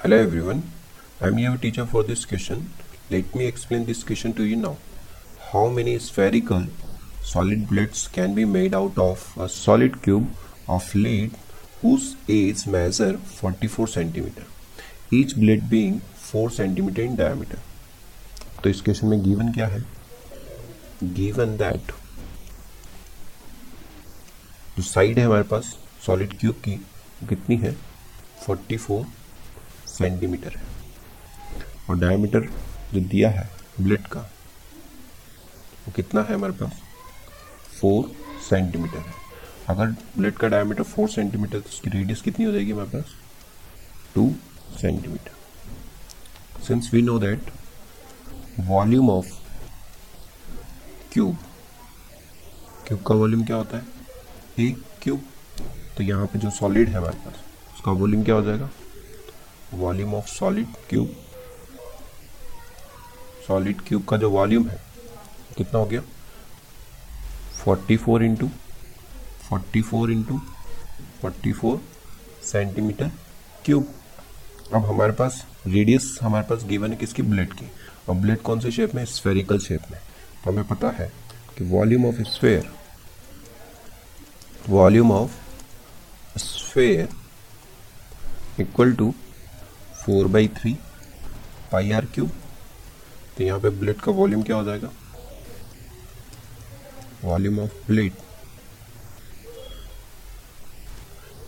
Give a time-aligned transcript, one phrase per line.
[0.00, 0.62] Hello everyone,
[1.20, 2.70] I am your teacher for this question.
[3.10, 4.76] Let me explain this question to you now.
[5.50, 6.66] How many spherical
[7.20, 10.28] solid blades can be made out of a solid cube
[10.68, 11.32] of lead
[11.82, 14.44] whose edge measure 44 cm,
[15.10, 17.58] each blade being 4 cm in diameter?
[18.62, 19.84] तो इस question में given क्या है
[21.20, 21.92] given that
[24.76, 25.76] जो side है हमारे पास
[26.06, 26.80] solid cube की
[27.28, 27.76] कितनी है
[28.48, 29.04] 44
[29.98, 30.62] सेंटीमीटर है।
[31.90, 32.48] और डायमीटर
[32.92, 33.48] जो दिया है
[33.80, 34.20] ब्लेड का,
[35.80, 36.80] वो कितना है हमारे पास?
[37.80, 38.10] फोर
[38.48, 39.12] सेंटीमीटर है।
[39.68, 43.14] अगर ब्लेड का डायमीटर फोर सेंटीमीटर तो उसकी रेडियस कितनी हो जाएगी हमारे पास?
[44.14, 44.32] Two
[44.80, 47.50] centimetre since we know that
[48.60, 49.26] volume of
[51.12, 51.36] cube
[52.86, 53.84] cube का वॉल्यूम क्या होता है?
[54.60, 55.22] एक क्यूब
[55.96, 57.34] तो यहाँ पे जो सॉलिड है हमारे पास,
[57.74, 58.70] उसका वॉल्यूम क्या हो जाएगा?
[59.74, 61.14] Volume of solid cube
[63.48, 64.78] solid cube का जो वॉल्यूम है,
[65.56, 66.02] कितना हो गया?
[67.64, 68.48] 44 four into
[69.48, 70.38] forty four into
[71.22, 71.80] forty four
[72.44, 73.10] centimetre
[73.64, 73.94] cube
[74.74, 77.22] अब हमारे पास रेडियस हमारे पास गिवन है किसकी?
[77.22, 77.70] ब्लेड की।
[78.08, 79.04] और ब्लेड कौन से शेप में?
[79.04, 80.00] स्फेरिकल शेप में।
[80.44, 81.12] तो हमें पता है
[81.58, 82.70] कि volume of sphere
[84.68, 87.08] volume of sphere
[88.60, 89.14] equal to
[89.98, 90.72] four by three,
[91.72, 92.30] pi r cube.
[93.36, 94.90] तो यहाँ पे ब्लेड का वॉल्यूम क्या हो जाएगा?
[97.24, 98.12] Volume of blade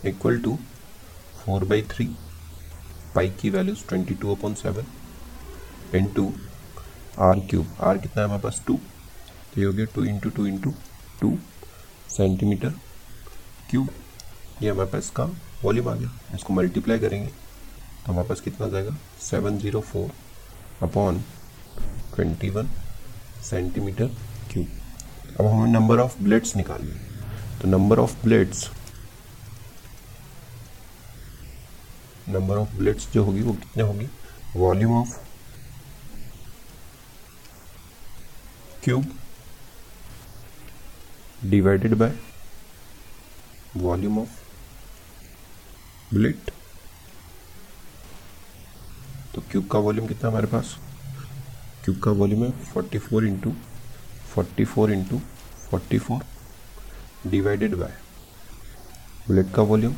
[0.06, 0.58] equal to
[1.36, 2.06] four by three,
[3.14, 4.86] pi की values twenty two upon seven
[6.16, 6.32] into
[7.18, 8.62] r cube r कितना है हमारे पास?
[8.66, 8.78] टू
[9.54, 10.74] तो ये हो गया two into two into
[11.20, 11.36] two
[12.10, 12.70] centimetre
[13.70, 13.88] cube
[14.62, 15.24] ये हमारे पास का
[15.62, 17.30] वॉल्यूम आ गया। इसको मल्टीप्लाई करेंगे।
[18.10, 18.96] हमारे पास कितना जाएगा?
[19.22, 20.10] Seven zero four
[20.82, 21.18] upon
[22.14, 22.68] twenty one
[23.44, 24.06] centimetre
[24.52, 24.66] cube
[25.40, 26.94] अब हमें नंबर ऑफ़ ब्लेड्स निकालिए।
[27.60, 28.68] तो number of blades
[32.28, 34.08] number of blades जो होगी वो कितने होगी?
[34.56, 35.16] Volume of
[38.84, 39.12] cube
[41.44, 42.18] divided by
[43.76, 44.38] volume of
[46.14, 46.50] blade
[49.50, 50.76] cube का वॉल्यूम कितना हमारे पास?
[51.84, 53.52] क्यूब का वॉल्यूम है forty four into
[54.34, 55.18] forty four into
[55.70, 56.20] forty four
[57.30, 57.92] divided by
[59.28, 59.94] blade का वॉल्यूम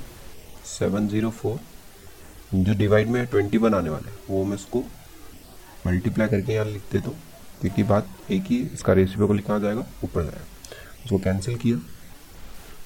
[0.69, 1.59] सेवन ज़ीरो फोर
[2.55, 4.83] जो डिवाइड में ट्वेंटी वन आने वाले वो मैं इसको
[5.87, 7.19] मल्टीप्लाई करके यहाँ लिख देता हूँ
[7.61, 11.77] क्योंकि बात एक ही इसका रेसिपी को लिखा जाएगा, ऊपर जाएगा। उसको कैंसिल किया।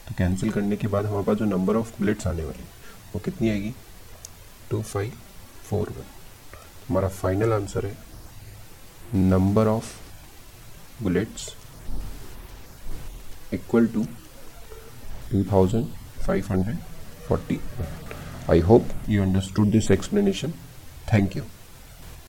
[0.09, 2.69] तो कैंसिल करने के बाद हमारे पास जो नंबर ऑफ़ ब्लेड्स आने वाले हैं,
[3.15, 3.75] वो कितनी आएगी?
[4.71, 5.13] टू फाइव
[5.71, 6.05] फोर वन
[6.89, 7.97] हमारा फाइनल आंसर है।
[9.15, 9.93] Number of
[11.03, 11.49] bullets
[13.55, 14.05] equal to
[15.31, 15.87] two thousand
[16.27, 16.79] five hundred
[17.29, 17.59] forty
[18.51, 19.71] I hope you understood